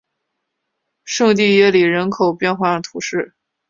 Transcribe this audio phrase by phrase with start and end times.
[1.05, 3.35] 圣蒂耶里人口变化图示